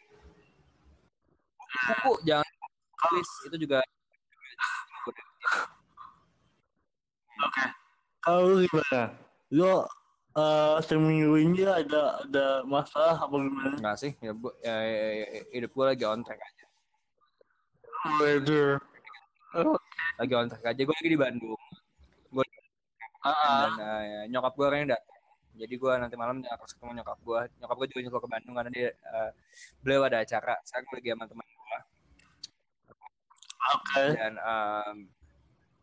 [1.59, 2.47] buku jangan
[2.95, 3.83] tulis itu juga
[7.43, 7.63] oke
[8.23, 9.19] kalau lu gimana
[10.29, 13.75] lu eh seminggu ini ada ada masalah apa gimana?
[13.81, 16.65] Enggak sih ya, gua, ya, ya, ya, hidup gue lagi on track aja.
[18.21, 18.77] Waduh.
[20.21, 21.61] lagi on track aja gue lagi di Bandung.
[22.29, 22.45] Gue
[23.19, 25.19] Ah, dan eh, ya, nyokap gue orangnya datang.
[25.59, 28.71] Jadi gue nanti malam harus ketemu nyokap gue nyokap gue juga nyusul ke Bandung karena
[28.71, 29.31] dia eh,
[29.83, 30.55] beliau ada acara.
[30.63, 31.79] Saya gue lagi sama teman gue
[33.75, 34.03] oke.
[34.15, 34.97] Dan em,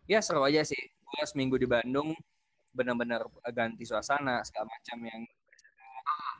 [0.09, 0.81] ya seru aja sih.
[0.81, 2.17] Gue seminggu di Bandung
[2.77, 3.25] benar-benar
[3.57, 5.23] ganti suasana segala macam yang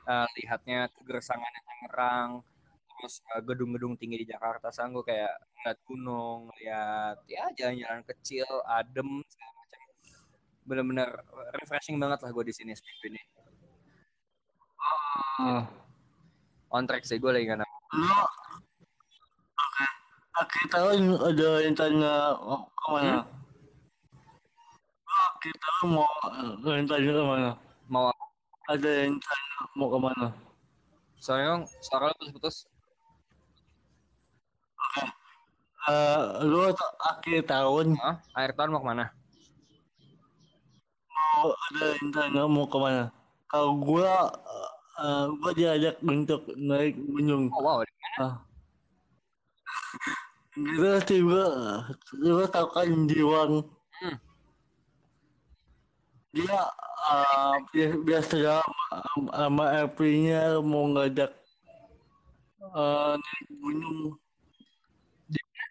[0.07, 2.29] eh, lihatnya kegersangannya Tangerang
[2.97, 8.45] terus eh, gedung-gedung tinggi di Jakarta sang gue kayak ngeliat gunung lihat ya jalan-jalan kecil
[8.69, 9.81] adem segala macam.
[10.67, 11.09] Benar-benar
[11.57, 13.21] refreshing banget lah gue di sini seminggu ini.
[15.37, 15.69] Ah.
[16.73, 18.57] on track sih gue lagi nggak oke
[20.37, 23.21] akhir tahun ada rencana mau ke mana?
[23.21, 23.36] Hmm?
[25.55, 27.51] Tahun mau eh, rencana ke mana?
[27.87, 28.05] Mau
[28.67, 30.27] ada rencana mau ke mana?
[31.17, 31.59] Suara
[32.07, 32.67] lo putus-putus
[35.87, 36.67] Eh, lu
[36.99, 39.05] akhir tahun ah akhir tahun mau ke mana?
[41.07, 43.03] Mau ada rencana mau ke mana?
[43.47, 44.27] Kalau gua
[44.99, 47.47] eh, gua diajak untuk naik gunung.
[47.55, 47.79] Oh wow
[48.19, 48.43] ah.
[50.59, 51.45] Gitu sih gua
[52.19, 53.63] gua tau kan Jiwang.
[56.37, 56.59] Dia
[57.73, 59.01] bi- biasa sama-
[59.33, 61.31] sama FP-nya mau ngajak
[62.61, 64.13] eh, naik gunung.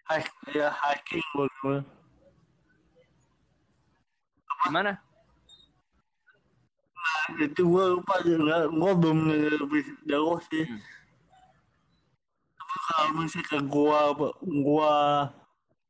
[0.07, 1.23] Hike ya hiking.
[1.35, 1.83] Bagaimana
[4.63, 4.93] gimana
[7.43, 9.19] itu gua lupa nggak gua belum
[9.63, 10.63] lebih jauh sih.
[10.67, 10.79] Hmm.
[12.87, 14.91] kalau misalkan gua gua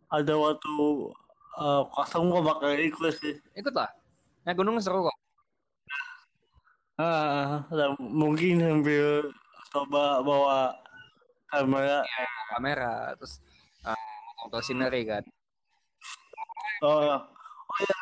[0.09, 0.73] ada waktu
[1.61, 3.37] eh, kosong gua bakal ikut sih.
[3.53, 3.96] Ikut lah
[4.47, 5.17] ya gunung seru kok.
[6.95, 9.27] Ah dan mungkin sambil
[9.75, 10.71] coba bawa
[11.51, 11.99] kamera.
[12.55, 13.11] Kamera.
[13.19, 13.43] Terus
[13.83, 13.99] uh,
[14.39, 15.23] foto scenery kan.
[16.79, 17.97] Oh, oh ya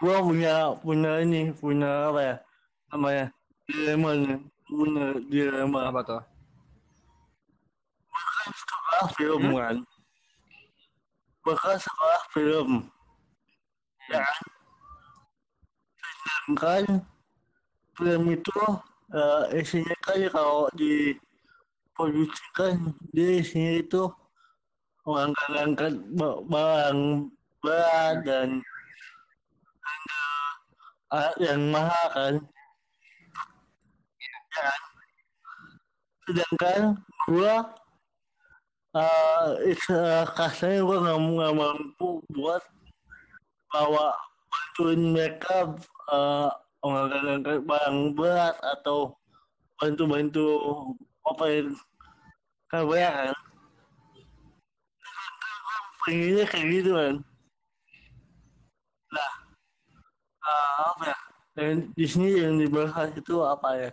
[0.00, 2.36] gua punya punya ini punya apa ya?
[2.90, 3.24] Namanya
[3.70, 4.38] dilema nih.
[4.66, 5.80] Punya dilema.
[5.86, 6.22] Apa tuh?
[8.50, 9.54] Sekolah film Hmm?
[9.54, 9.76] kan?
[11.46, 12.70] Bakal sekolah film.
[14.10, 14.26] Ya
[16.56, 17.04] kan
[17.98, 18.60] film itu
[19.12, 24.06] eh, isinya kan kalau diproduksikan dia isinya itu
[25.04, 27.28] mengangkat-angkat ba- barang
[27.60, 28.62] berat dan
[31.10, 32.34] alat yang mahal kan
[34.20, 34.80] ya kan?
[36.28, 36.82] sedangkan
[37.26, 37.56] gua
[38.90, 39.94] eh itu
[40.34, 42.62] kasarnya gua nggak mampu buat
[43.70, 44.14] bawa
[44.50, 45.74] bantuin mereka
[46.10, 46.50] eh
[46.82, 49.14] mengangkat barang berat atau
[49.76, 50.46] bantu-bantu
[51.28, 51.60] apa ya?
[52.70, 53.36] Kan?
[56.04, 57.14] Pengennya kayak gitu kan?
[59.12, 59.32] Nah
[60.46, 61.18] eh, apa ya?
[61.54, 63.90] Dan di sini yang dibahas itu apa ya?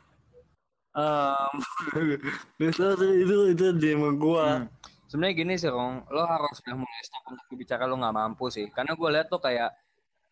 [0.97, 1.53] Um,
[2.69, 2.85] itu
[3.21, 4.65] itu itu demo gua.
[4.65, 4.67] Hmm.
[5.07, 6.09] sebenarnya gini sih Rong.
[6.09, 8.65] Lo harus udah mulai stop untuk berbicara lo nggak mampu sih.
[8.73, 9.69] Karena gue lihat tuh kayak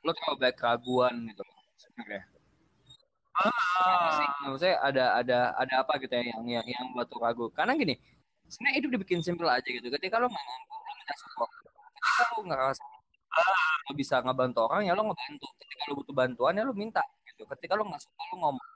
[0.06, 1.44] lo terlalu banyak keraguan gitu
[1.76, 2.24] sebenarnya.
[4.16, 7.46] Sih maksudnya ada ada ada apa gitu ya yang yang yang buat lo ragu?
[7.52, 8.00] Karena gini
[8.48, 9.84] sebenarnya hidup dibikin simpel aja gitu.
[9.92, 12.84] Ketika lo nggak mampu lo minta support ketika lo nggak rasa
[13.86, 15.48] lo bisa ngebantu orang ya lo ngebantu.
[15.60, 17.44] Ketika lo butuh bantuan ya lo minta gitu.
[17.44, 18.68] Ketika lo nggak suka lo ngomong.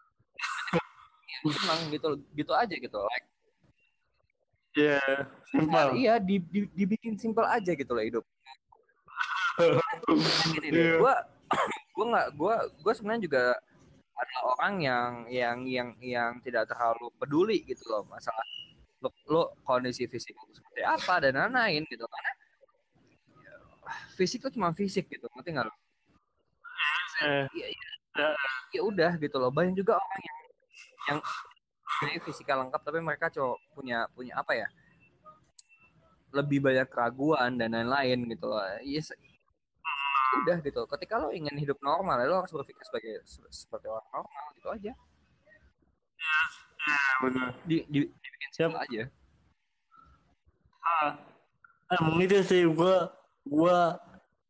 [1.29, 2.99] Ya, emang gitu gitu aja gitu.
[2.99, 3.27] Like
[4.75, 8.25] ya Nah, simpel iya di, di- dibikin simpel aja gitu loh hidup.
[10.53, 10.93] Gini deh Iya.
[11.01, 11.15] gue
[11.99, 13.43] gue nggak gue gue sebenarnya juga
[14.15, 18.47] adalah orang yang yang yang yang tidak terlalu peduli gitu loh masalah
[19.03, 22.07] lo, lo kondisi fisik lo seperti apa dan lain-lain gitu.
[22.07, 22.31] Karena
[23.43, 23.53] ya,
[24.15, 25.75] fisik tuh cuma fisik gitu ngerti nggak lo
[27.27, 28.27] eh, ya, ya,
[28.79, 30.39] ya udah gitu loh banyak juga orang yang
[31.11, 31.19] yang
[32.07, 34.67] ini fisikal lengkap tapi mereka cowok punya punya apa ya
[36.31, 38.47] lebih banyak keraguan dan lain-lain gitu
[38.87, 39.11] yes
[40.43, 40.81] udah gitu.
[40.85, 43.13] Ketika lo ingin hidup normal lo harus berpikir sebagai
[43.49, 44.91] seperti orang normal gitu aja.
[46.79, 48.71] Ya benar di, di dibikin Siap.
[48.71, 49.03] simple aja.
[50.79, 51.11] Ah
[51.97, 53.09] emang itu sih gua
[53.49, 53.97] gua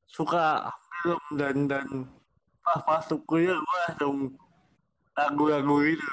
[0.10, 1.88] suka film dan dan
[2.62, 4.18] pas masuk kuliah gua langsung
[5.16, 6.10] lagu-lagu itu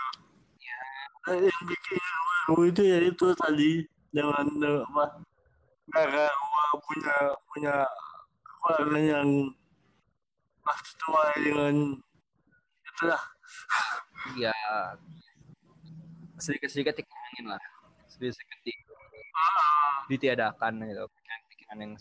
[1.27, 1.99] Eh, yang bikin
[2.47, 3.83] lagu itu ya itu tadi
[4.15, 5.19] dengan dengan apa
[5.91, 7.17] karena gua punya
[7.51, 7.75] punya
[8.67, 9.29] kekurangan yang
[10.67, 11.75] pas tua dengan
[12.83, 13.23] itulah.
[14.35, 14.55] Ya
[16.43, 17.63] sedikit-sedikit dikurangin lah.
[18.11, 18.75] Sedikit-sedikit di,
[20.11, 21.05] ditiadakan gitu.
[21.55, 21.93] Pikiran yang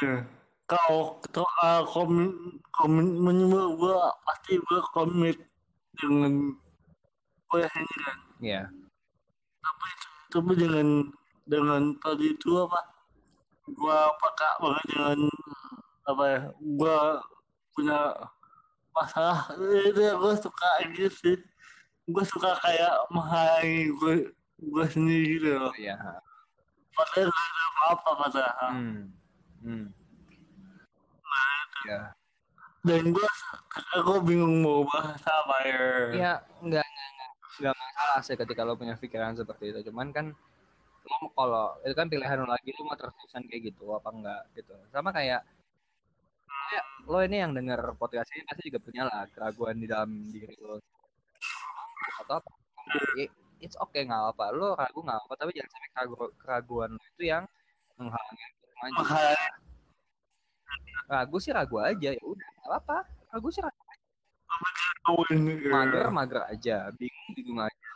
[0.00, 0.24] Ya.
[0.64, 5.36] Kalau kalau uh, komitmen komitmen gua, gua pasti gua komit
[6.00, 6.56] dengan
[7.52, 8.18] kuliah ini kan.
[8.40, 8.62] ya
[10.32, 11.12] Tapi dengan
[11.44, 12.80] dengan tadi itu apa?
[13.76, 15.18] Gua peka banget dengan
[16.04, 16.40] apa ya?
[16.76, 16.96] Gua
[17.72, 17.98] punya
[18.92, 19.48] masalah
[19.88, 21.36] itu yang gua suka gitu sih.
[22.06, 24.14] Gua suka kayak menghalangi gua
[24.72, 25.72] gua sendiri gitu loh.
[25.74, 25.96] ya
[26.92, 28.70] Padahal gak ada apa-apa padahal.
[28.76, 29.02] hmm.
[29.62, 29.86] Hmm.
[31.88, 32.00] ya
[32.82, 33.30] Dan gua
[33.94, 35.82] aku bingung mau bahas apa ya.
[36.12, 37.30] ya nggak nggak nggak
[37.62, 40.26] nggak masalah sih ketika lo punya pikiran seperti itu cuman kan
[41.02, 44.74] lo kalau itu kan pilihan lo lagi lo mau terus-terusan kayak gitu apa enggak gitu.
[44.94, 45.42] Sama kayak
[46.72, 50.54] ya, lo ini yang denger podcast ini pasti juga punya lah keraguan di dalam diri
[50.62, 50.78] lo.
[52.22, 52.50] Atau apa?
[53.62, 57.22] It's okay nggak apa lo ragu nggak apa tapi jangan sampai keragu- keraguan lo itu
[57.30, 57.44] yang
[57.98, 58.44] menghalangi
[58.82, 59.02] maju.
[61.10, 62.96] Ragu sih ragu aja ya udah nggak apa
[63.30, 63.80] ragu sih ragu
[65.70, 66.90] mager mager aja.
[66.94, 67.90] Bingung bingung aja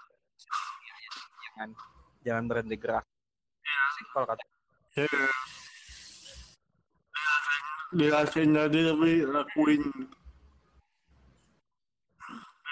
[1.57, 1.71] jangan
[2.27, 3.07] jangan berhenti gerak
[3.95, 4.43] sih kalau kata
[4.97, 5.05] Ya.
[7.93, 9.83] Dirasain tadi tapi lakuin.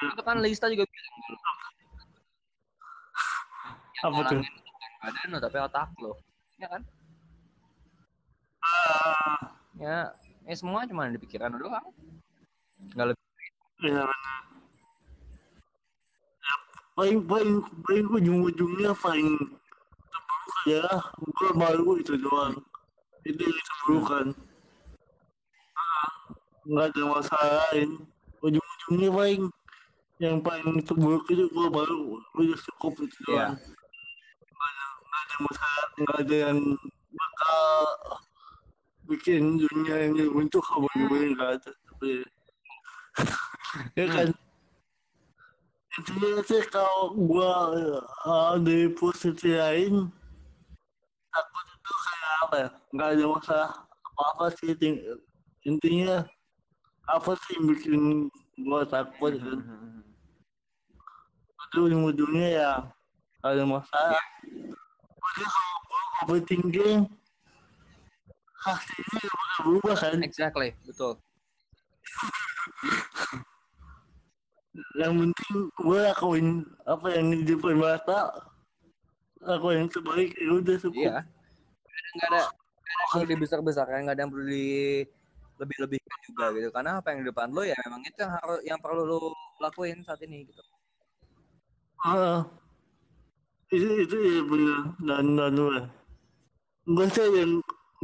[0.04, 1.14] itu kan Lista juga bilang
[4.02, 4.40] Apa tuh?
[5.00, 6.16] badan lo tapi otak lo
[6.56, 6.82] ya kan
[8.64, 9.96] Ah, ya
[10.42, 11.84] ya semua cuma di pikiran lo doang
[12.90, 13.24] nggak lebih
[13.84, 14.42] ya benar.
[16.94, 19.34] Ya, paling paling paling ujung-ujungnya paling
[20.14, 20.86] terburuk ya
[21.18, 22.54] gue malu itu doang.
[23.26, 24.26] Itu yang terburukan
[25.74, 26.08] Ah,
[26.62, 27.98] nggak ada masalah lain.
[28.46, 29.42] Ujung-ujungnya paling
[30.22, 33.50] yang paling terburuk itu gue malu udah cukup itu Iya.
[33.50, 33.58] doang.
[35.02, 36.58] Nggak ada masalah nggak ada yang
[37.10, 37.70] bakal
[39.10, 41.70] bikin dunia yang runtuh apa gimana nggak ada.
[41.90, 42.10] Tapi
[43.98, 44.28] ya kan
[45.94, 47.70] intinya sih kalau gua
[48.26, 50.10] uh, dari posisi lain
[51.30, 52.68] takut itu kayak apa ya?
[52.94, 53.70] Nggak ada masalah.
[54.02, 55.02] Apa apa sih ting-
[55.66, 56.26] intinya
[57.10, 58.00] apa sih yang bikin
[58.66, 59.60] gua takut kan?
[61.64, 62.72] itu ujung-ujungnya ya
[63.42, 64.22] ada masalah.
[65.18, 67.00] Padahal kalau gua overthinking
[68.62, 70.18] hasilnya nggak bakal berubah kan?
[70.22, 71.18] Exactly betul
[74.98, 76.46] yang penting gue lakuin
[76.86, 78.50] apa yang di depan mata
[79.44, 81.04] aku yang terbaik ya udah cukup.
[81.04, 81.18] Iya.
[82.14, 84.68] Nggak ada nggak ada yang perlu dibesar besarkan nggak ada yang perlu di
[85.54, 86.68] lebih lebihkan juga gitu.
[86.74, 89.20] Karena apa yang di depan lo ya memang itu yang harus yang perlu lo
[89.62, 90.62] lakuin saat ini gitu.
[92.04, 92.44] Ah,
[93.72, 95.78] itu itu ya benar dan dan gue
[96.84, 97.52] gue sih yang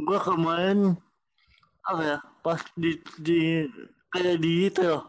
[0.01, 0.79] gue kemarin
[1.85, 3.69] apa ya pas di di
[4.09, 5.05] kayak di itu loh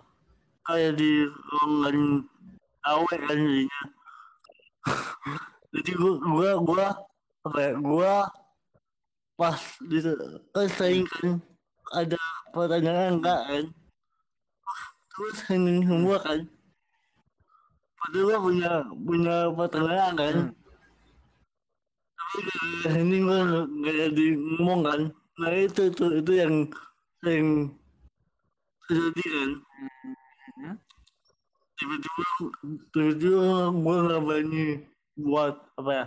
[0.66, 1.98] kayak di ruangan
[2.86, 3.82] awe kan jadinya.
[5.72, 6.86] Jadi gue gue gue
[7.42, 8.14] apa ya gue
[9.34, 9.98] pas di
[10.54, 11.42] kan sering kan
[11.96, 12.18] ada
[12.54, 13.64] pertanyaan enggak kan?
[15.12, 16.40] Terus ini semua kan.
[18.02, 18.72] Padahal gue punya
[19.06, 20.36] punya pertanyaan kan.
[22.32, 22.80] Hmm.
[22.80, 25.00] tapi ini gue nggak jadi ngomong kan.
[25.36, 26.54] Nah itu itu itu yang
[27.28, 27.68] yang
[28.88, 29.50] terjadi kan.
[29.60, 30.21] Hmm.
[31.76, 32.22] Tiba-tiba
[32.94, 34.64] tiba-tiba gue nggak berani
[35.18, 36.06] buat apa ya?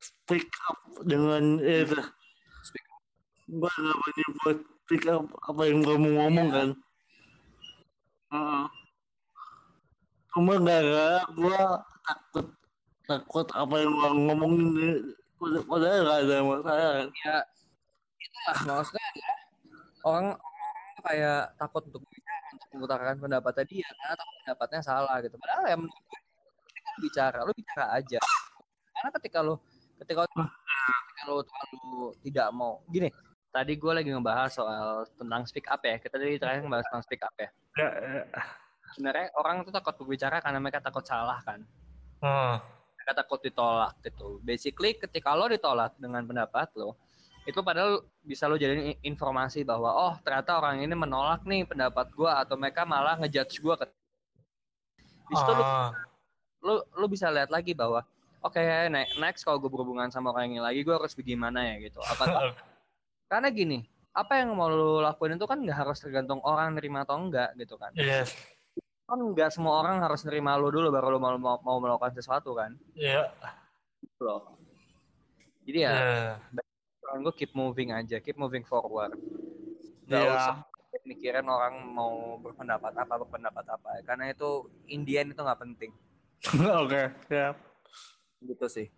[0.00, 2.00] Speak up dengan eh itu
[2.64, 2.86] Speak
[3.48, 6.68] gue nggak berani buat speak up apa yang gue mau ngomong kan?
[8.34, 8.64] Heeh.
[10.34, 11.60] cuma gara-gara gue
[12.02, 12.46] takut
[13.06, 14.94] takut apa yang gue ngomongin
[15.68, 16.90] padahal nggak ada masalah.
[16.98, 17.38] Kan ya
[18.18, 18.56] itulah.
[18.80, 19.38] Maksudnya adalah
[20.04, 20.26] orang
[21.04, 22.02] kayak takut untuk
[22.74, 25.36] mengutarakan pendapatnya dia karena takut pendapatnya salah gitu.
[25.38, 26.20] Padahal ya menurut gue
[27.02, 28.20] bicara lu bicara aja.
[28.94, 29.54] Karena ketika lu
[30.02, 33.08] ketika ketika lu terlalu tidak mau gini
[33.54, 35.96] tadi gue lagi ngebahas soal tentang speak up ya.
[36.02, 37.48] Kita tadi terakhir ngebahas tentang speak up ya.
[37.78, 38.22] Ya, ya.
[38.94, 41.62] sebenarnya orang tuh takut berbicara karena mereka takut salah kan.
[42.24, 42.56] Hmm.
[42.96, 44.40] mereka takut ditolak gitu.
[44.40, 46.96] Basically ketika lo ditolak dengan pendapat lo
[47.44, 52.26] itu padahal bisa lo jadiin informasi bahwa oh ternyata orang ini menolak nih pendapat gue
[52.26, 53.74] atau mereka malah ngejudge gue
[55.24, 55.92] di situ lo Ah.
[56.96, 58.00] lu bisa lihat lagi bahwa
[58.40, 58.56] oke
[58.88, 62.24] ne- next kalau gue berhubungan sama orang ini lagi gue harus bagaimana ya gitu apa
[63.30, 63.84] karena gini
[64.16, 67.76] apa yang mau lu lakuin itu kan nggak harus tergantung orang nerima atau enggak gitu
[67.76, 68.32] kan Yes.
[69.04, 72.56] kan nggak semua orang harus nerima lu dulu baru lu mau, mau, mau melakukan sesuatu
[72.56, 73.28] kan Ya.
[74.00, 74.56] Gitu loh
[75.64, 75.92] jadi ya
[77.14, 77.22] Ya.
[77.22, 79.14] gue keep moving aja keep moving forward
[80.04, 80.34] nggak Ya.
[80.34, 80.56] usah
[81.04, 85.90] mikirin orang mau berpendapat apa berpendapat apa karena itu Indian itu nggak penting
[86.82, 87.10] Oke.
[87.28, 87.54] Ya.
[88.40, 88.88] gitu sih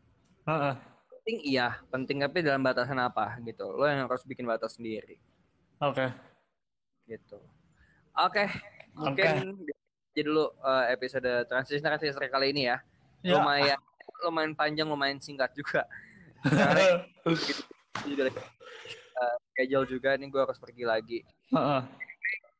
[0.47, 0.75] Heeh.
[1.11, 5.19] penting iya penting tapi dalam batasan apa gitu lo yang harus bikin batas sendiri
[5.81, 6.09] Oke.
[7.07, 7.39] gitu
[8.17, 8.45] oke
[8.97, 9.61] mungkin
[10.17, 12.79] jadi dulu eh, episode transisi transisi kali ini ya
[13.25, 13.43] Ya.
[13.43, 13.81] lumayan
[14.23, 15.83] lumayan panjang lumayan singkat juga
[16.47, 16.87] ini
[18.05, 18.41] juga lagi,
[19.17, 21.19] eh, schedule juga nih gue harus pergi lagi
[21.55, 21.83] Heeh.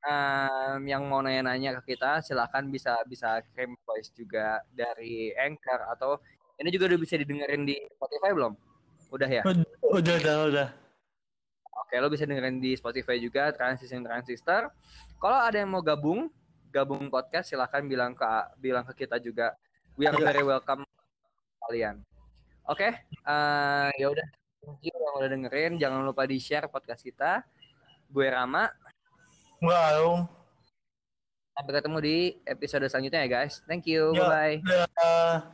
[0.07, 6.23] Em, yang mau nanya-nanya ke kita silahkan bisa bisa kirim voice juga dari Anchor atau
[6.63, 8.55] ini juga udah bisa didengerin di Spotify belum
[9.11, 9.43] udah ya
[9.87, 10.69] Udah, udah, udah.
[11.87, 14.75] Oke, lo bisa dengerin di Spotify juga Transition Transistor.
[15.23, 16.27] Kalau ada yang mau gabung,
[16.75, 18.27] gabung podcast silahkan bilang ke
[18.59, 19.55] bilang ke kita juga.
[19.95, 20.83] We are very welcome
[21.63, 22.03] kalian.
[22.67, 24.27] Oke, eh, ya udah.
[24.67, 25.73] Thank you yang udah dengerin.
[25.81, 27.41] Jangan lupa di share podcast kita.
[28.13, 28.69] Gue Rama.
[29.65, 30.29] Wow.
[31.57, 33.65] Sampai ketemu di episode selanjutnya ya guys.
[33.65, 34.13] Thank you.
[34.13, 34.57] Bye bye.
[34.61, 35.49] Udah.